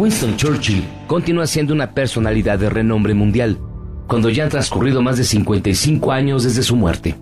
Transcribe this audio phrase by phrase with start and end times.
[0.00, 3.58] Winston Churchill continúa siendo una personalidad de renombre mundial,
[4.06, 7.16] cuando ya han transcurrido más de 55 años desde su muerte.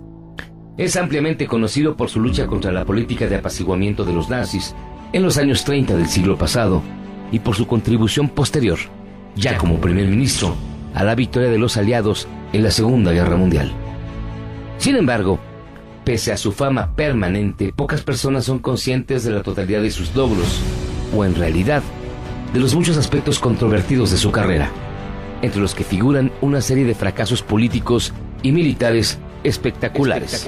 [0.77, 4.73] Es ampliamente conocido por su lucha contra la política de apaciguamiento de los nazis
[5.11, 6.81] en los años 30 del siglo pasado
[7.33, 8.79] y por su contribución posterior,
[9.35, 10.55] ya como primer ministro,
[10.93, 13.73] a la victoria de los aliados en la Segunda Guerra Mundial.
[14.77, 15.37] Sin embargo,
[16.05, 20.61] pese a su fama permanente, pocas personas son conscientes de la totalidad de sus logros,
[21.13, 21.83] o en realidad,
[22.53, 24.71] de los muchos aspectos controvertidos de su carrera,
[25.41, 30.47] entre los que figuran una serie de fracasos políticos y militares espectaculares.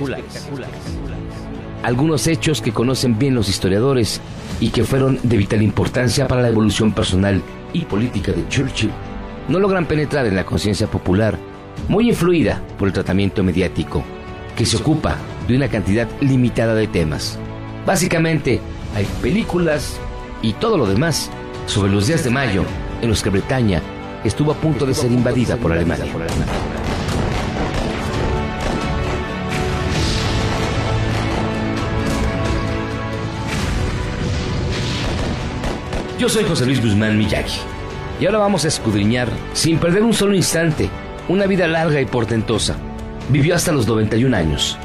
[1.83, 4.21] Algunos hechos que conocen bien los historiadores
[4.59, 7.41] y que fueron de vital importancia para la evolución personal
[7.73, 8.91] y política de Churchill
[9.47, 11.37] no logran penetrar en la conciencia popular,
[11.87, 14.03] muy influida por el tratamiento mediático,
[14.55, 17.39] que se ocupa de una cantidad limitada de temas.
[17.85, 18.59] Básicamente,
[18.95, 19.99] hay películas
[20.43, 21.31] y todo lo demás
[21.65, 22.63] sobre los días de mayo
[23.01, 23.81] en los que Bretaña
[24.23, 26.05] estuvo a punto de ser invadida por Alemania.
[36.19, 37.61] Yo soy José Luis Guzmán Miyagi
[38.19, 40.87] y ahora vamos a escudriñar, sin perder un solo instante,
[41.27, 42.75] una vida larga y portentosa.
[43.29, 44.77] Vivió hasta los 91 años,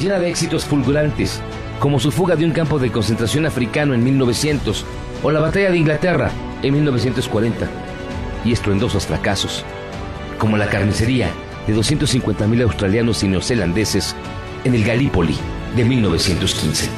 [0.00, 1.42] llena de éxitos fulgurantes,
[1.78, 4.86] como su fuga de un campo de concentración africano en 1900
[5.22, 6.30] o la batalla de Inglaterra
[6.62, 7.68] en 1940,
[8.44, 9.64] y estruendosos fracasos,
[10.38, 11.30] como la carnicería
[11.66, 14.14] de 250.000 australianos y neozelandeses
[14.64, 15.36] en el Gallipoli
[15.76, 16.88] de 1915.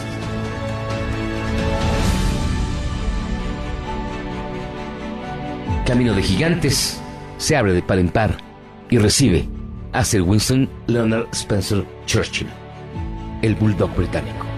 [5.86, 7.00] Camino de Gigantes
[7.38, 8.36] se abre de par en par
[8.90, 9.48] y recibe
[9.92, 12.48] a Sir Winston Leonard Spencer Churchill,
[13.42, 14.49] el bulldog británico.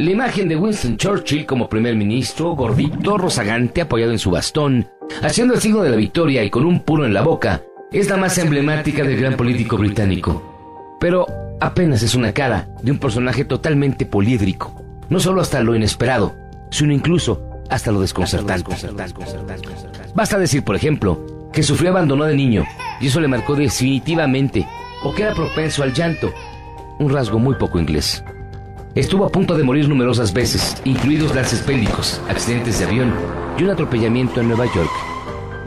[0.00, 4.88] La imagen de Winston Churchill como primer ministro, gordito, rozagante, apoyado en su bastón,
[5.20, 7.60] haciendo el signo de la victoria y con un puro en la boca,
[7.92, 10.96] es la más emblemática del gran político británico.
[11.00, 11.26] Pero
[11.60, 14.74] apenas es una cara de un personaje totalmente poliédrico,
[15.10, 16.34] no solo hasta lo inesperado,
[16.70, 18.74] sino incluso hasta lo desconcertante.
[20.14, 22.64] Basta decir, por ejemplo, que sufrió abandono de niño
[23.02, 24.66] y eso le marcó definitivamente,
[25.04, 26.32] o que era propenso al llanto,
[26.98, 28.24] un rasgo muy poco inglés.
[28.96, 33.14] Estuvo a punto de morir numerosas veces, incluidos lances bélicos, accidentes de avión
[33.56, 34.90] y un atropellamiento en Nueva York.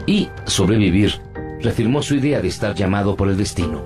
[0.04, 1.14] Y sobrevivir
[1.62, 3.82] reafirmó su idea de estar llamado por el destino.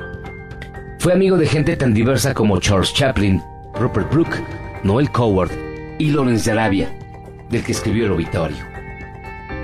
[0.99, 3.41] Fue amigo de gente tan diversa como Charles Chaplin,
[3.79, 4.43] Rupert Brooke,
[4.83, 5.53] Noel Coward
[6.01, 6.99] y Lawrence de Arabia,
[7.49, 8.59] del que escribió el obituario.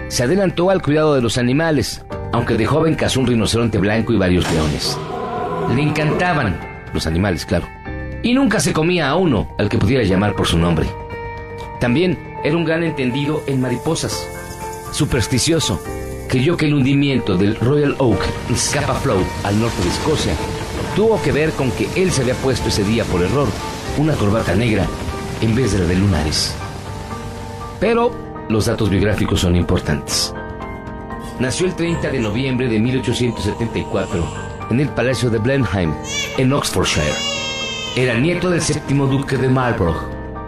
[0.06, 4.18] Se adelantó al cuidado de los animales, aunque de joven cazó un rinoceronte blanco y
[4.18, 4.96] varios leones.
[5.74, 6.60] Le encantaban
[6.92, 7.66] los animales, claro
[8.24, 10.88] y nunca se comía a uno al que pudiera llamar por su nombre.
[11.78, 14.26] También era un gran entendido en mariposas.
[14.92, 15.80] Supersticioso,
[16.28, 20.32] creyó que el hundimiento del Royal Oak en Scapa Flow al norte de Escocia
[20.96, 23.48] tuvo que ver con que él se había puesto ese día por error
[23.98, 24.86] una corbata negra
[25.42, 26.54] en vez de la de lunares.
[27.78, 28.10] Pero
[28.48, 30.34] los datos biográficos son importantes.
[31.40, 34.24] Nació el 30 de noviembre de 1874
[34.70, 35.92] en el Palacio de Blenheim,
[36.38, 37.43] en Oxfordshire.
[37.96, 40.02] Era nieto del séptimo duque de Marlborough.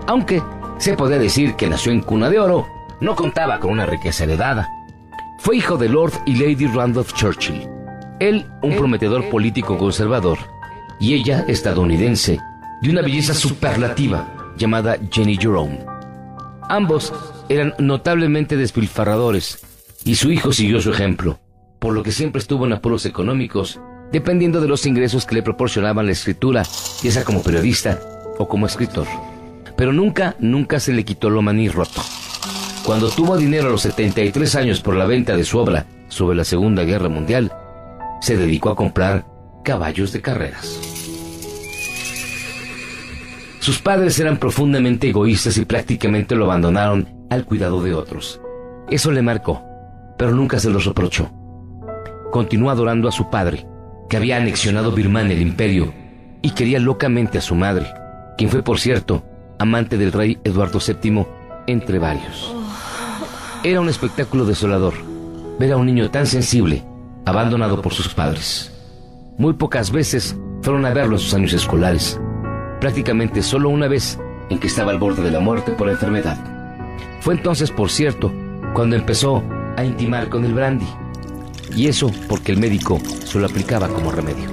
[0.08, 0.42] Aunque
[0.78, 2.66] se podría decir que nació en cuna de oro,
[3.00, 4.68] no contaba con una riqueza heredada.
[5.38, 7.68] Fue hijo de Lord y Lady Randolph Churchill.
[8.18, 10.38] Él, un prometedor político conservador,
[10.98, 12.41] y ella, estadounidense,
[12.82, 14.26] de una belleza superlativa
[14.56, 15.78] llamada Jenny Jerome.
[16.68, 17.12] Ambos
[17.48, 19.65] eran notablemente despilfarradores,
[20.04, 21.38] y su hijo siguió su ejemplo,
[21.78, 23.78] por lo que siempre estuvo en apuros económicos
[24.12, 26.62] dependiendo de los ingresos que le proporcionaban la escritura,
[27.03, 28.00] ya sea como periodista
[28.38, 29.06] o como escritor.
[29.76, 32.03] Pero nunca, nunca se le quitó lo maní roto.
[32.84, 36.44] Cuando tuvo dinero a los 73 años por la venta de su obra sobre la
[36.44, 37.53] Segunda Guerra Mundial,
[38.20, 39.26] se dedicó a comprar
[39.64, 40.80] caballos de carreras.
[43.59, 48.41] Sus padres eran profundamente egoístas y prácticamente lo abandonaron al cuidado de otros.
[48.88, 49.64] Eso le marcó,
[50.16, 51.28] pero nunca se los reprochó.
[52.30, 53.66] Continuó adorando a su padre,
[54.08, 55.92] que había anexionado Birmania el imperio
[56.42, 57.86] y quería locamente a su madre,
[58.36, 59.24] quien fue, por cierto,
[59.58, 61.26] amante del rey Eduardo VII,
[61.66, 62.54] entre varios.
[63.64, 64.94] Era un espectáculo desolador
[65.58, 66.84] ver a un niño tan sensible
[67.24, 68.72] abandonado por sus padres.
[69.38, 72.20] Muy pocas veces fueron a verlo en sus años escolares,
[72.80, 74.18] prácticamente solo una vez
[74.50, 76.38] en que estaba al borde de la muerte por enfermedad.
[77.20, 78.32] Fue entonces, por cierto,
[78.74, 79.42] cuando empezó
[79.76, 80.86] a intimar con el brandy.
[81.74, 84.51] Y eso porque el médico se lo aplicaba como remedio.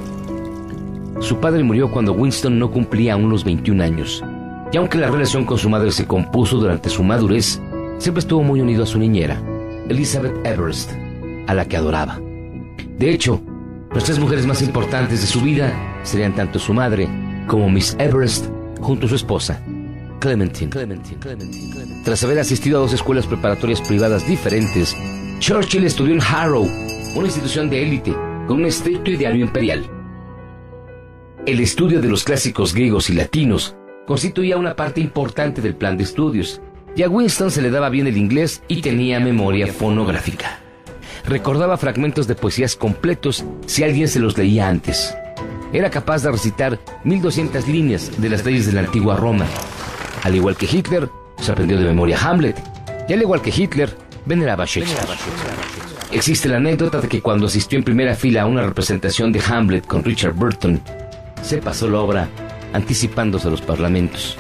[1.20, 4.24] Su padre murió cuando Winston no cumplía aún los 21 años.
[4.72, 7.62] Y aunque la relación con su madre se compuso durante su madurez,
[7.98, 9.42] siempre estuvo muy unido a su niñera,
[9.88, 10.92] Elizabeth Everest,
[11.48, 12.20] a la que adoraba.
[12.98, 13.42] De hecho,
[13.94, 15.72] las tres mujeres más importantes de su vida
[16.04, 17.08] serían tanto su madre
[17.48, 18.48] como Miss Everest
[18.82, 19.64] junto a su esposa,
[20.20, 20.72] Clementine.
[22.04, 24.96] Tras haber asistido a dos escuelas preparatorias privadas diferentes,
[25.40, 26.68] Churchill estudió en Harrow,
[27.16, 28.12] una institución de élite
[28.48, 29.86] con un estricto ideario imperial.
[31.46, 33.76] El estudio de los clásicos griegos y latinos
[34.08, 36.62] constituía una parte importante del plan de estudios,
[36.96, 40.60] y a Winston se le daba bien el inglés y tenía memoria fonográfica.
[41.26, 45.16] Recordaba fragmentos de poesías completos si alguien se los leía antes.
[45.72, 49.48] Era capaz de recitar 1200 líneas de las leyes de la antigua Roma.
[50.24, 51.10] Al igual que Hitler,
[51.40, 52.62] se aprendió de memoria Hamlet,
[53.08, 53.96] y al igual que Hitler,
[54.26, 55.93] veneraba Shakespeare.
[56.14, 59.88] Existe la anécdota de que cuando asistió en primera fila a una representación de Hamlet
[59.88, 60.80] con Richard Burton,
[61.42, 62.30] se pasó la obra
[62.72, 64.38] anticipándose a los parlamentos.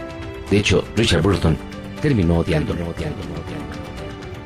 [0.51, 1.57] De hecho, Richard Burton
[1.99, 2.93] terminó odiándolo.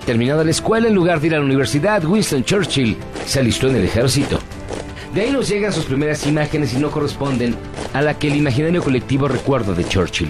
[0.06, 2.96] Terminada la escuela, en lugar de ir a la universidad, Winston Churchill
[3.26, 4.40] se alistó en el ejército.
[5.14, 7.56] De ahí nos llegan sus primeras imágenes y no corresponden
[7.94, 10.30] a la que el imaginario colectivo recuerda de Churchill.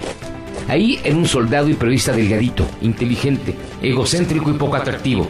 [0.66, 5.28] Ahí en un soldado y periodista delgadito, inteligente, egocéntrico y poco atractivo,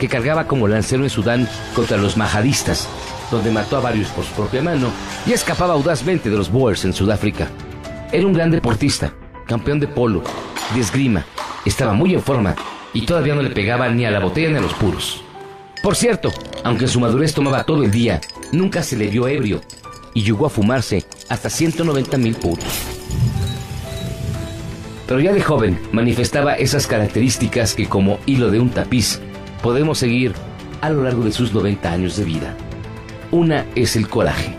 [0.00, 2.88] que cargaba como lancero en Sudán contra los majadistas,
[3.30, 4.90] donde mató a varios por su propia mano
[5.26, 7.48] y escapaba audazmente de los Boers en Sudáfrica.
[8.10, 9.12] Era un gran deportista,
[9.46, 10.24] campeón de polo,
[10.74, 11.26] de esgrima,
[11.66, 12.56] estaba muy en forma
[12.94, 15.22] y todavía no le pegaba ni a la botella ni a los puros.
[15.82, 16.32] Por cierto,
[16.64, 18.22] aunque su madurez tomaba todo el día,
[18.52, 19.60] nunca se le vio ebrio
[20.14, 22.64] y llegó a fumarse hasta 190 mil puros.
[25.06, 29.20] Pero ya de joven manifestaba esas características que como hilo de un tapiz
[29.62, 30.32] podemos seguir
[30.80, 32.56] a lo largo de sus 90 años de vida.
[33.30, 34.54] Una es el coraje.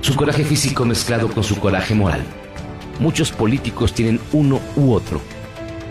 [0.00, 2.22] Su coraje físico mezclado con su coraje moral.
[3.00, 5.20] Muchos políticos tienen uno u otro,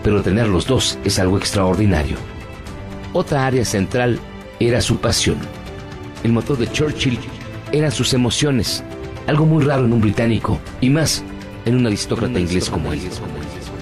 [0.02, 2.16] pero tener los dos es algo extraordinario.
[3.12, 4.18] Otra área central
[4.58, 5.36] era su pasión.
[6.24, 7.18] El motor de Churchill
[7.72, 8.82] eran sus emociones,
[9.26, 11.22] algo muy raro en un británico, y más
[11.64, 13.00] en un aristócrata inglés como él.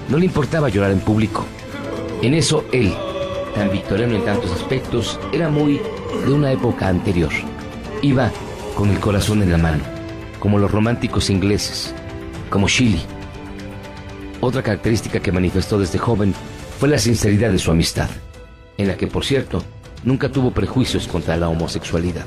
[0.09, 1.45] No le importaba llorar en público.
[2.23, 2.93] En eso él,
[3.55, 5.81] tan victoriano en tantos aspectos, era muy
[6.27, 7.31] de una época anterior.
[8.03, 8.31] Iba
[8.75, 9.83] con el corazón en la mano,
[10.39, 11.95] como los románticos ingleses,
[12.49, 13.03] como Shelley.
[14.41, 16.35] Otra característica que manifestó desde joven
[16.79, 18.09] fue la sinceridad de su amistad,
[18.79, 19.63] en la que, por cierto,
[20.05, 22.25] nunca tuvo prejuicios contra la homosexualidad.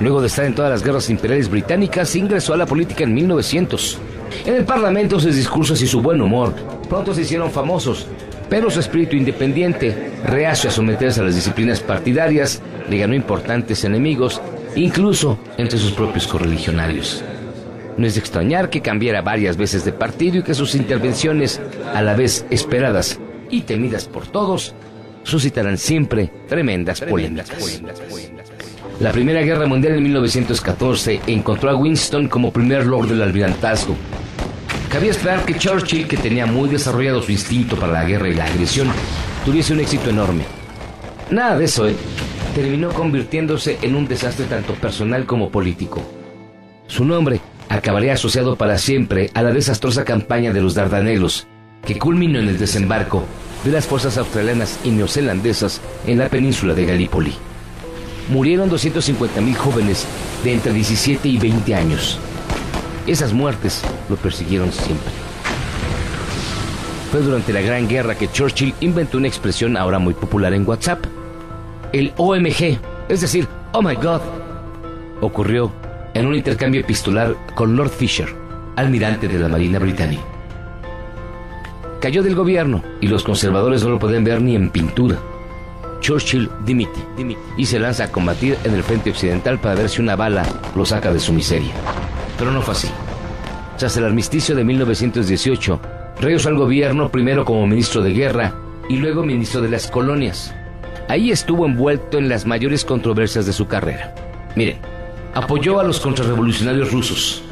[0.00, 3.98] Luego de estar en todas las guerras imperiales británicas, ingresó a la política en 1900.
[4.46, 6.54] En el Parlamento sus discursos y su buen humor
[6.88, 8.06] pronto se hicieron famosos,
[8.50, 12.60] pero su espíritu independiente, reacio a someterse a las disciplinas partidarias,
[12.90, 14.42] le ganó importantes enemigos,
[14.74, 17.24] incluso entre sus propios correligionarios.
[17.96, 21.60] No es de extrañar que cambiara varias veces de partido y que sus intervenciones,
[21.94, 24.74] a la vez esperadas y temidas por todos,
[25.22, 27.80] suscitarán siempre tremendas polémicas.
[28.98, 33.96] La Primera Guerra Mundial en 1914 encontró a Winston como primer lord del almirantazgo.
[34.90, 38.46] Cabía esperar que Churchill, que tenía muy desarrollado su instinto para la guerra y la
[38.46, 38.88] agresión,
[39.44, 40.42] tuviese un éxito enorme.
[41.30, 41.94] Nada de eso, ¿eh?
[42.56, 46.02] terminó convirtiéndose en un desastre tanto personal como político.
[46.88, 51.46] Su nombre acabaría asociado para siempre a la desastrosa campaña de los Dardanelos,
[51.86, 53.24] que culminó en el desembarco
[53.64, 57.32] de las fuerzas australianas y neozelandesas en la península de Galípoli.
[58.28, 60.04] Murieron 250.000 jóvenes
[60.42, 62.18] de entre 17 y 20 años.
[63.10, 65.10] Esas muertes lo persiguieron siempre.
[67.10, 71.04] Fue durante la Gran Guerra que Churchill inventó una expresión ahora muy popular en WhatsApp,
[71.92, 74.20] el OMG, es decir, Oh my God,
[75.20, 75.72] ocurrió
[76.14, 78.28] en un intercambio epistolar con Lord Fisher,
[78.76, 80.22] almirante de la Marina Británica.
[82.00, 85.18] Cayó del gobierno y los conservadores no lo pueden ver ni en pintura.
[85.98, 87.00] Churchill dimite
[87.56, 90.86] y se lanza a combatir en el frente occidental para ver si una bala lo
[90.86, 91.72] saca de su miseria.
[92.40, 92.88] Pero no fue así.
[93.76, 95.80] Tras el armisticio de 1918,
[96.20, 98.54] regresó al gobierno primero como ministro de guerra
[98.88, 100.54] y luego ministro de las colonias.
[101.08, 104.14] Ahí estuvo envuelto en las mayores controversias de su carrera.
[104.56, 104.78] Miren,
[105.34, 107.42] apoyó a los contrarrevolucionarios rusos.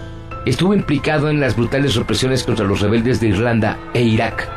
[0.46, 4.48] Estuvo implicado en las brutales represiones contra los rebeldes de Irlanda e Irak.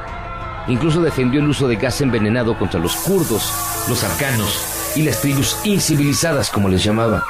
[0.69, 3.51] Incluso defendió el uso de gas envenenado contra los kurdos,
[3.89, 7.21] los arcanos y las tribus incivilizadas, como les llamaba.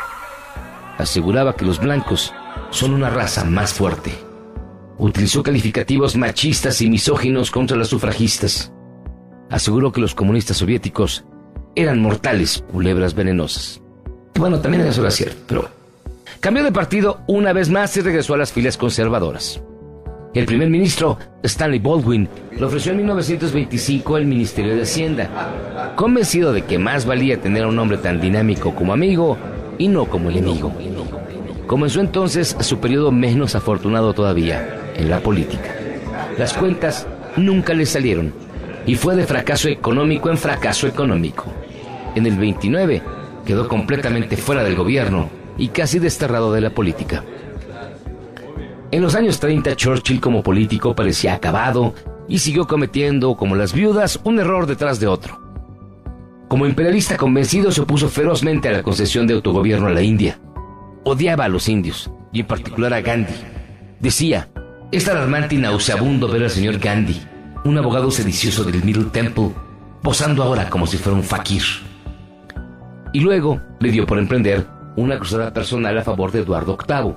[0.99, 2.31] Aseguraba que los blancos
[2.71, 4.11] son una raza más fuerte.
[4.97, 8.71] Utilizó calificativos machistas y misóginos contra las sufragistas
[9.51, 11.25] aseguró que los comunistas soviéticos
[11.75, 13.81] eran mortales culebras venenosas.
[14.35, 15.69] Bueno, también eso era cierto, pero
[16.39, 19.61] cambió de partido una vez más y regresó a las filas conservadoras.
[20.33, 26.61] El primer ministro, Stanley Baldwin, le ofreció en 1925 el Ministerio de Hacienda, convencido de
[26.61, 29.37] que más valía tener a un hombre tan dinámico como amigo
[29.77, 30.71] y no como enemigo.
[31.71, 35.73] Comenzó entonces su periodo menos afortunado todavía en la política.
[36.37, 38.33] Las cuentas nunca le salieron
[38.85, 41.45] y fue de fracaso económico en fracaso económico.
[42.13, 43.01] En el 29
[43.45, 47.23] quedó completamente fuera del gobierno y casi desterrado de la política.
[48.91, 51.93] En los años 30 Churchill como político parecía acabado
[52.27, 55.39] y siguió cometiendo, como las viudas, un error detrás de otro.
[56.49, 60.37] Como imperialista convencido se opuso ferozmente a la concesión de autogobierno a la India.
[61.03, 63.33] Odiaba a los indios, y en particular a Gandhi.
[63.99, 64.49] Decía,
[64.91, 67.21] es alarmante y nauseabundo ver al señor Gandhi,
[67.65, 69.51] un abogado sedicioso del Middle Temple,
[70.01, 71.63] posando ahora como si fuera un fakir.
[73.13, 74.65] Y luego le dio por emprender
[74.95, 77.15] una cruzada personal a favor de Eduardo VIII,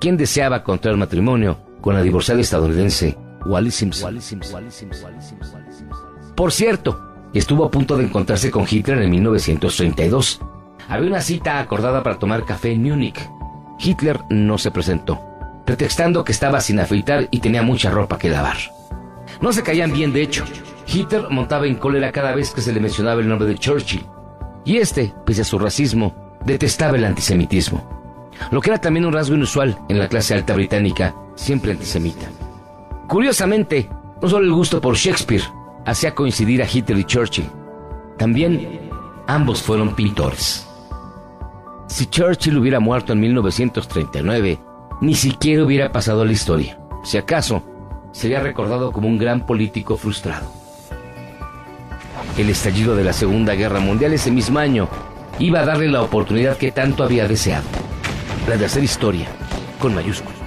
[0.00, 4.18] quien deseaba contraer matrimonio con la divorciada estadounidense Wally Simpson.
[6.34, 7.00] Por cierto,
[7.32, 10.40] estuvo a punto de encontrarse con Hitler en 1932.
[10.88, 13.30] Había una cita acordada para tomar café en Múnich.
[13.78, 15.20] Hitler no se presentó,
[15.64, 18.56] pretextando que estaba sin afeitar y tenía mucha ropa que lavar.
[19.40, 20.44] No se caían bien, de hecho.
[20.86, 24.06] Hitler montaba en cólera cada vez que se le mencionaba el nombre de Churchill.
[24.64, 26.14] Y este, pese a su racismo,
[26.44, 27.96] detestaba el antisemitismo
[28.50, 32.28] lo que era también un rasgo inusual en la clase alta británica, siempre antisemita.
[33.08, 33.88] Curiosamente,
[34.20, 35.42] no solo el gusto por Shakespeare
[35.84, 37.48] hacía coincidir a Hitler y Churchill,
[38.18, 38.90] también
[39.26, 40.65] ambos fueron pintores.
[41.88, 44.58] Si Churchill hubiera muerto en 1939,
[45.00, 46.78] ni siquiera hubiera pasado a la historia.
[47.04, 47.62] Si acaso,
[48.12, 50.50] sería recordado como un gran político frustrado.
[52.36, 54.88] El estallido de la Segunda Guerra Mundial ese mismo año
[55.38, 57.64] iba a darle la oportunidad que tanto había deseado
[58.48, 59.26] la de hacer historia,
[59.78, 60.38] con mayúsculas.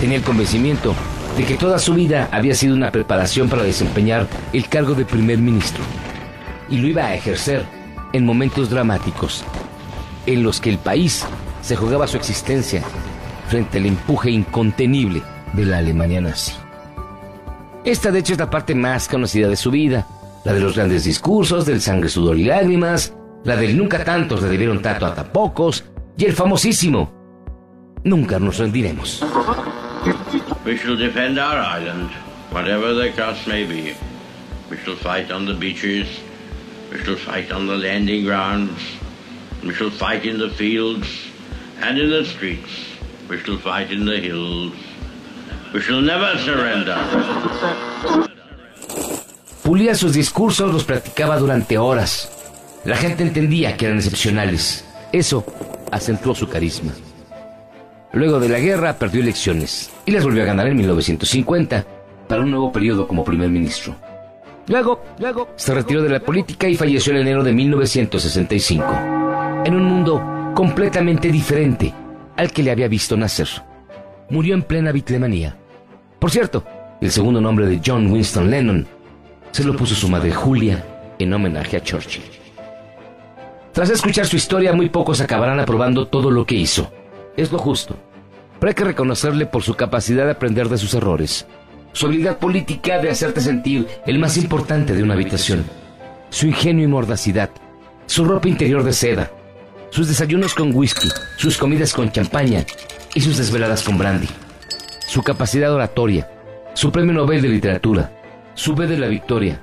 [0.00, 0.94] Tenía el convencimiento
[1.36, 5.38] de que toda su vida había sido una preparación para desempeñar el cargo de primer
[5.38, 5.82] ministro,
[6.68, 7.64] y lo iba a ejercer
[8.12, 9.44] en momentos dramáticos,
[10.26, 11.26] en los que el país
[11.60, 12.82] se jugaba su existencia
[13.48, 16.52] frente al empuje incontenible de la Alemania nazi.
[17.84, 20.06] Esta de hecho es la parte más conocida de su vida,
[20.44, 23.14] la de los grandes discursos, del sangre, sudor y lágrimas,
[23.44, 25.84] la del nunca tantos le debieron tato a pocos,
[26.16, 27.22] y el famosísimo
[28.04, 29.22] Nunca nos rendiremos.
[30.64, 32.10] We shall defend our island,
[32.50, 33.94] whatever the cost may be.
[34.68, 36.08] We shall fight on the beaches,
[36.90, 38.80] we shall fight on the landing grounds,
[39.64, 41.06] we shall fight in the fields
[41.80, 42.70] and in the streets,
[43.28, 44.72] we shall fight in the hills.
[45.72, 46.96] We shall never surrender.
[49.62, 52.30] Pulía sus discursos, los practicaba durante horas.
[52.84, 54.84] La gente entendía que eran excepcionales.
[55.12, 55.44] Eso
[55.90, 56.92] acentuó su carisma.
[58.12, 61.86] Luego de la guerra perdió elecciones y las volvió a ganar en 1950
[62.28, 63.94] para un nuevo periodo como primer ministro.
[64.66, 69.21] Luego, luego, se retiró de la política y falleció en enero de 1965,
[69.64, 71.94] en un mundo completamente diferente
[72.36, 73.48] al que le había visto nacer.
[74.30, 75.56] Murió en plena bitlemanía.
[76.18, 76.64] Por cierto,
[77.00, 78.86] el segundo nombre de John Winston Lennon
[79.50, 80.84] se lo puso su madre Julia
[81.18, 82.22] en homenaje a Churchill.
[83.72, 86.92] Tras escuchar su historia, muy pocos acabarán aprobando todo lo que hizo.
[87.36, 87.96] Es lo justo.
[88.58, 91.46] Pero hay que reconocerle por su capacidad de aprender de sus errores,
[91.92, 95.64] su habilidad política de hacerte sentir el más importante de una habitación,
[96.30, 97.50] su ingenio y mordacidad,
[98.06, 99.30] su ropa interior de seda,
[99.92, 102.64] sus desayunos con whisky, sus comidas con champaña
[103.14, 104.26] y sus desveladas con brandy,
[105.06, 106.30] su capacidad oratoria,
[106.72, 108.10] su premio Nobel de literatura,
[108.54, 109.60] su B de la victoria,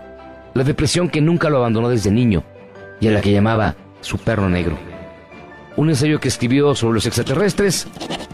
[0.53, 2.43] la depresión que nunca lo abandonó desde niño
[2.99, 4.77] y a la que llamaba su perro negro.
[5.75, 7.87] Un ensayo que escribió sobre los extraterrestres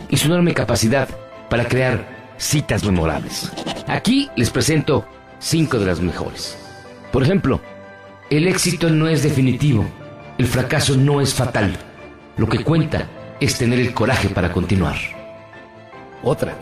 [0.09, 1.07] y su enorme capacidad
[1.49, 3.53] para crear citas memorables.
[3.87, 5.05] Aquí les presento
[5.39, 6.57] cinco de las mejores.
[7.13, 7.61] Por ejemplo,
[8.29, 9.85] el éxito no es definitivo,
[10.37, 11.77] el fracaso no es fatal.
[12.37, 13.07] Lo que cuenta
[13.39, 14.95] es tener el coraje para continuar.
[16.23, 16.55] Otra,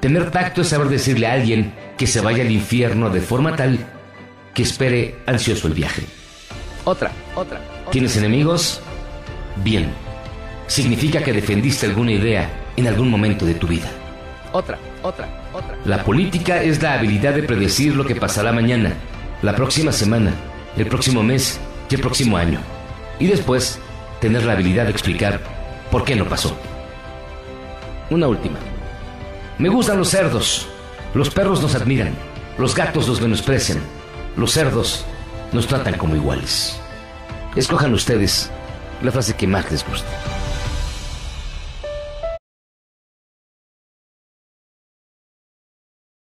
[0.00, 3.78] tener tacto es saber decirle a alguien que se vaya al infierno de forma tal
[4.54, 6.02] que espere ansioso el viaje.
[6.84, 7.60] Otra, otra.
[7.90, 8.80] ¿Tienes enemigos?
[9.62, 9.90] Bien.
[10.66, 13.90] Significa que defendiste alguna idea en algún momento de tu vida.
[14.52, 15.76] Otra, otra, otra.
[15.84, 18.94] La política es la habilidad de predecir lo que pasará mañana,
[19.42, 20.32] la próxima semana,
[20.76, 22.60] el próximo mes y el próximo año.
[23.18, 23.78] Y después,
[24.20, 25.40] tener la habilidad de explicar
[25.90, 26.56] por qué no pasó.
[28.10, 28.58] Una última.
[29.58, 30.68] Me gustan los cerdos.
[31.14, 32.14] Los perros nos admiran.
[32.58, 33.78] Los gatos nos menosprecian.
[34.36, 35.04] los cerdos
[35.52, 36.78] nos tratan como iguales.
[37.54, 38.50] Escojan ustedes
[39.02, 40.33] la frase que más les guste.